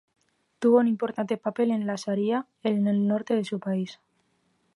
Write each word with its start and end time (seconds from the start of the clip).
Tuvo 0.57 0.79
un 0.79 0.87
importante 0.87 1.37
papel 1.37 1.69
en 1.69 1.85
la 1.85 1.95
sharia 1.95 2.47
en 2.63 2.87
el 2.87 3.07
norte 3.07 3.35
de 3.35 3.43
su 3.45 3.59
país. 3.59 3.99